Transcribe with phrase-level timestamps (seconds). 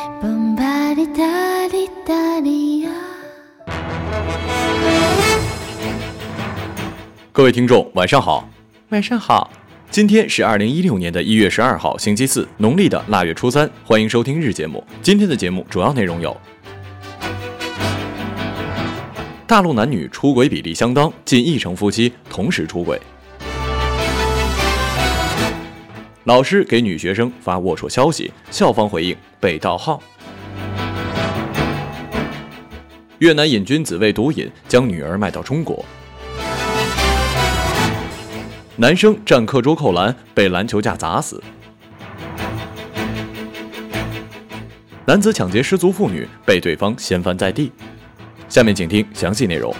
[0.00, 2.88] Bombarditali-tali-ya
[7.32, 8.48] 各位听众，晚上好，
[8.88, 9.50] 晚上好。
[9.90, 13.70] 今天是二零一六年的一月十二号，星期四，农历的腊月初三。
[13.84, 14.82] 欢迎收听日节目。
[15.02, 16.34] 今天的节目主要内容有：
[19.46, 22.98] 大陆男女出轨比例相当，近一成夫妻同时出轨；
[26.30, 30.00] 老师给女学生发龌龊消息，校方回应被盗号；
[33.18, 35.84] 越南瘾君子为毒瘾将女儿卖到中国。
[38.76, 41.36] 男生占课桌扣篮，被篮球架砸死；
[45.04, 47.72] 男子抢劫失足妇女，被对方掀翻在地。
[48.48, 49.74] 下面请听详细内容。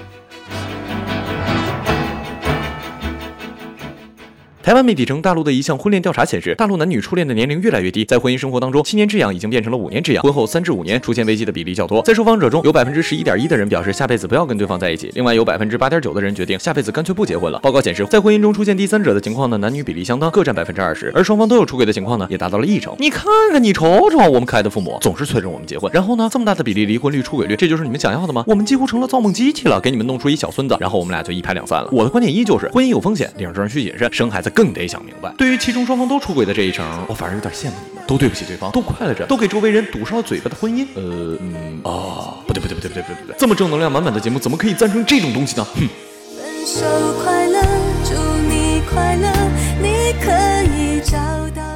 [4.71, 12.01] 台湾媒体称，大陆的一项婚恋调查显示，大陆男女初恋的年龄越来越低，在婚姻生活当中，七年之痒已经变成了五年之痒，婚后三至五年出现危机的比例较多。
[12.03, 17.59] 在受访者中，有百分之十一点一的人表示下辈子不要跟对方在一起，另外有百分之八点九的人决定下辈子干脆不结婚了。
[17.59, 22.95] 报告显示，在婚姻中出现第三者的情况呢，男女比例相当，各占百分之二十，而双方都有出轨的情况呢，也达到了一成。
[23.01, 28.45] 你看看，你瞅瞅，我们可爱的父母总是催着我们结婚，然后呢，这么大的比例离婚率、出轨率，这就是你们想要的吗？
[28.47, 31.89] 我们几乎成了造梦机器了，给你们弄出一小孙子，然后我们俩就一拍两散了。
[31.91, 35.33] 我的观点依旧是，婚姻有风险，领证需谨慎，生孩子更更得想明白。
[35.39, 40.87] 对于其中双方都出轨的这一成，我反而有点羡慕你们，都对不起对方，都快乐着，都给周围人堵上了嘴巴的婚姻。
[40.95, 45.65] 呃，嗯啊，不对不对不对不对不对不对，这么正能量满满的节目，怎么可以赞成这种东西呢？
[45.75, 45.89] 哼。
[46.37, 46.85] 分手
[47.25, 47.63] 快乐，
[48.05, 48.13] 祝
[48.51, 49.33] 你快乐，
[49.81, 50.31] 你可
[50.77, 51.17] 以找
[51.57, 51.70] 到更。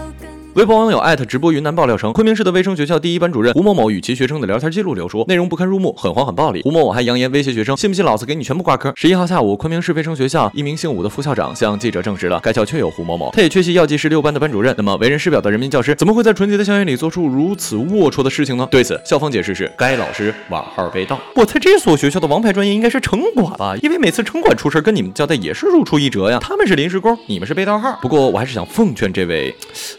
[0.54, 6.62] 微博网友艾特直播云南爆料称，昆明市的卫生学校第一班主任胡某某与其学生的聊天记录流出，内容不堪入目，很黄很暴力。
[6.62, 8.92] 胡某某还扬言威胁学生，信不信老子给你全部挂科？
[8.94, 14.72] 十一号下午，昆明市卫生学校一名姓武的副校长向记者证实了，该校确有胡某某，他也确系药剂师六班的班主任。
[14.78, 18.68] 那么，为人师表的人民教师怎么会在纯洁的校园里做出如此龌龊的事情呢？
[18.70, 21.18] 对此，校方解释是该老师网号被盗。
[21.34, 26.38] 我猜这所学校的王牌专业应该是城管吧，因为每次城管出事跟你们交代也是如出一辙呀。
[26.40, 27.98] 他们是临时工，你们是被盗号。
[28.00, 29.52] 不过我还是想奉劝这位，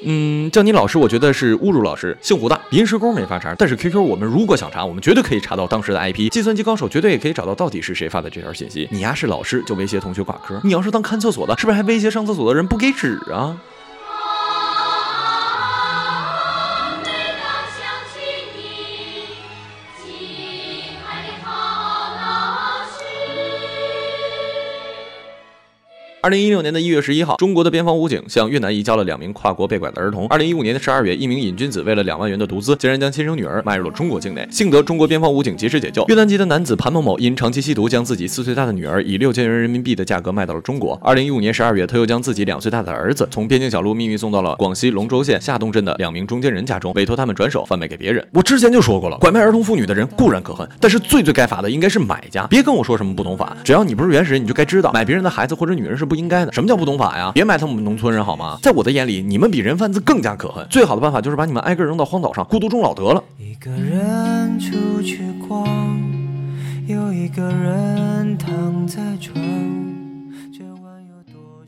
[0.05, 2.17] 嗯，叫你老师，我觉得是侮辱老师。
[2.21, 6.29] 姓胡的临时工没法查，但是 QQ 我们如果想查，我们绝对可以查到当时的 IP。
[6.29, 8.87] 计算机高手绝对也可以找到到底是谁发的这条信息。
[8.91, 13.57] 你丫是老师就威胁同学挂科，你要是当看厕所的，是不是还威胁上厕所的人不给纸啊？
[26.25, 30.27] 二零一六年的一月十一号，中国的边防武警向越南移交了两名跨国被拐的儿童。
[30.27, 34.43] 二零一五年的十二月，一名瘾君子为了两万元的毒资，竟然将亲生女儿卖入了中国境内。
[34.49, 36.03] 幸得中国边防武警及时解救。
[36.07, 40.99] 越南籍的男子潘某某因长期吸毒，将自己四岁大的女儿以六千元人民币的价格卖到了中国。
[41.03, 48.27] 二零一五年十二月，他又将自己两岁大的儿子从边境小路秘密送到了广西龙州县下洞镇的两名中间人家中，委托他们转手贩卖给别人。
[48.33, 52.47] 我之前就说过了，拐卖儿童妇女的人固然可恨，但是最最该罚的应该是买家。
[52.47, 56.51] 别跟我说什么不懂法，只要你不是原始人，你就该知道买别人的孩子或者女人是不应该的。
[56.51, 57.31] 什么叫不懂法呀？
[57.33, 58.57] 别埋汰我们农村人好吗？
[58.61, 60.65] 在我的眼里，你们比人贩子更加可恨。
[60.69, 63.23] 最好的办法就是把你们挨个扔到荒岛上，孤独终老得了。
[63.37, 65.67] 一个人出去逛，
[66.87, 69.94] 有一个人躺在床。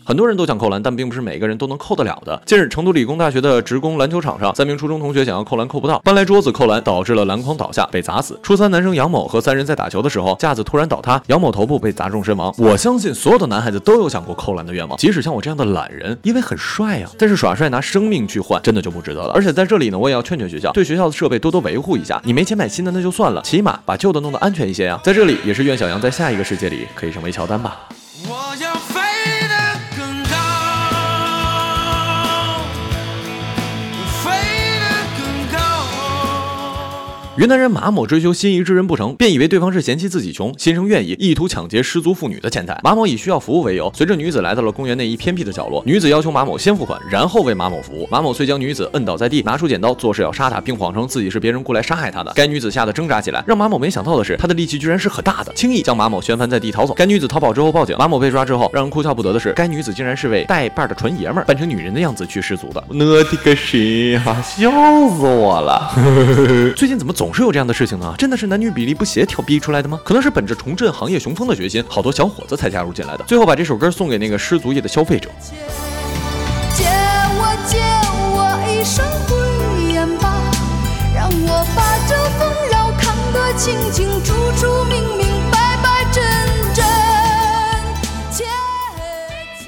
[0.07, 2.41] 很多人都想扣篮，但并不是每个人都能扣得了的。
[2.45, 8.39] 近日，成都理工大学的职工篮球场上，三名初中同学想要扣篮扣不到，搬来桌子扣篮，导致了篮筐倒下，被砸死。
[8.41, 12.55] 初三男生杨某和三人在打球的时候，架子突然倒塌，杨某头部被砸中身亡。
[12.57, 19.33] 我相信所有的男孩子都有想过扣篮的愿望，即使像我这样的懒人，因为很帅呀、但是耍帅拿生命去换，真的就不值得了。
[19.33, 22.21] 而且在这里呢，我也要劝劝学校，对学校的设备多多维护一下。
[22.23, 24.97] 你没钱买新的那就算了，起码把旧的弄得安全一些呀。
[25.03, 27.89] 在这里也是愿小杨在下一个世界里可以成为乔丹吧。
[37.37, 42.79] 云南人马某追求心仪之人不成，便以为对方是嫌弃自己穷，心生怨意，意图抢劫失足妇女的钱财。
[42.83, 45.83] 马某以需要服务为由，随着女子来到了公园内一偏僻的角落。
[45.85, 48.07] 女子要求马某先付款，然后为马某服务。
[48.09, 52.33] 马某遂将女子摁倒在地，拿出剪刀，作势要杀她，并谎称自己是别人雇来杀害她的。
[52.35, 56.95] 该女子吓得挣扎起来，让马某没想到的是，她的力气居然是很大的，轻易将马某旋翻在地逃走。
[56.95, 62.83] 该女子逃跑之后报警，马某被抓之后，让人哭笑不得的是，该女子竟然是位带把的纯爷们，扮成女人的样子去失足的。
[62.87, 64.71] 我的个神呀，笑
[65.11, 65.93] 死我了！
[66.75, 68.15] 最近怎么总是有这样的事情呢？
[68.17, 69.99] 真的是男女比例不协调逼出来的吗？
[70.03, 73.23] 可能是本着重振行业雄风的决心，好多小伙子才加入进来的。
[73.25, 75.29] 最后把这首歌送给那个失足业的消费者。
[76.75, 76.85] 借
[77.39, 77.77] 我借
[78.33, 79.37] 我一双慧
[79.93, 80.41] 眼吧，
[81.15, 86.23] 让我把这纷扰看得清清楚楚、明明白白、真
[86.73, 86.85] 真
[88.31, 88.45] 切
[89.59, 89.65] 切。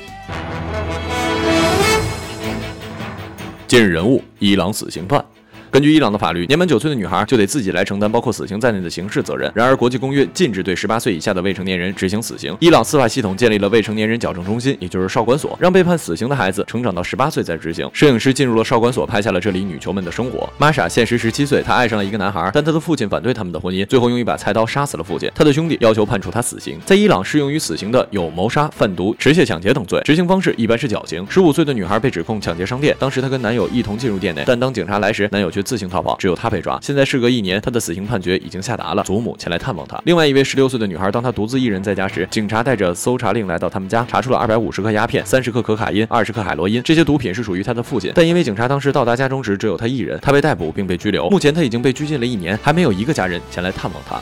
[3.67, 5.23] 今日人物：伊朗死刑犯。
[5.71, 9.51] 根据伊朗的法律，年满九岁的女孩就得自己来承担包括死刑在内的刑事责任。
[9.53, 12.57] 然而，国际公约禁止对十八岁以下的未成年人执行死刑。
[12.59, 17.87] 伊朗司法系统建立了未成年人矫正中心，也就是少管所，让被判死刑的孩子成长到十八岁再执行。
[17.93, 20.51] 摄影师进入了少管所，拍下了这里女囚们的生活。
[20.57, 25.29] 玛莎现实十七岁，她爱上了一个男孩，但她的父亲反对他们的婚姻，最后用一把菜刀杀死了父亲。
[25.35, 26.79] 她的兄弟要求判处她死刑。
[26.83, 31.23] 在伊朗适用于死刑的有谋杀、贩毒、持械抢劫等罪，执行方式一般是绞刑。
[31.29, 36.79] 十五岁的女孩被指控抢劫商店，当时她跟男友一同进入店内，但当警察来时，男友却自行逃跑，只有他被抓。
[36.81, 40.01] 现在事隔一年，他的死刑判决已经下达了，祖母前来探望他。
[40.05, 51.29] 另外一位十六岁的女孩，当她独自一人在家时，警察带着搜查令来到他们家，查出了二百五十克鸦片、三十克可卡因、二十克海洛因，这些毒品是属于她的父亲，但因为警察当时到达家中时只有她一人，她被逮捕并被拘留。
[51.29, 54.21] 目前她已经被拘禁了一年，还没有一个家人前来探望她。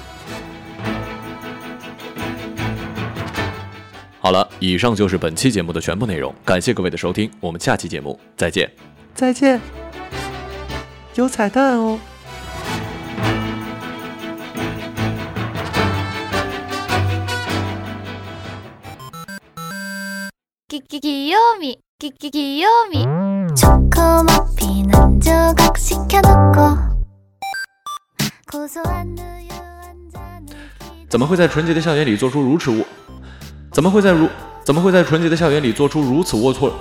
[4.20, 8.70] 好了，以上就是本期节目的全部内容，感谢各位的收听，我们下期节目再见。
[9.14, 9.60] 再见，
[11.17, 11.99] 有彩蛋哦。
[20.69, 23.05] きききよみきききよみ
[23.55, 26.77] 초코머피는 조각시켜놓고
[28.51, 30.57] 고소한 우유 한 잔을
[31.11, 32.83] 怎么会在纯洁的校园里做出如此龌？
[33.71, 34.27] 怎么会在如
[34.65, 36.73] 怎么会在纯洁的校园里做出如此龌龊？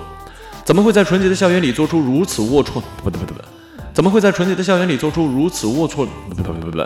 [0.64, 2.80] 怎么会在纯洁的校园里做出如此龌龊？
[3.02, 3.44] 不对不对不对，
[3.97, 6.07] 怎么会在纯洁的校园里做出如此龌龊？
[6.29, 6.77] 不不不不！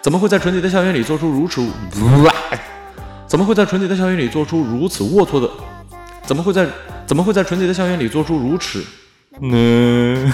[0.00, 1.62] 怎么会在纯洁的校园里做出如此？
[3.26, 5.50] 怎么会在纯洁的校园里做出如此龌龊的？
[6.22, 6.66] 怎么会在？
[7.06, 8.82] 怎么会在纯洁的校园里做出如此
[9.42, 10.32] 呢？